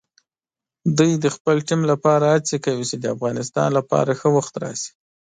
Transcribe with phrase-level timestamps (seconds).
[0.97, 4.91] دوی د خپل ټیم لپاره هڅې کوي چې د افغانستان لپاره ښه وخت راشي.